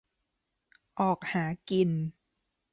[0.99, 1.89] ออกหากิน